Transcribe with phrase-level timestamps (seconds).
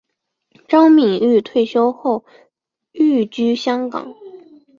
[0.67, 2.25] 张敏钰退休后
[2.93, 4.15] 寓居香港。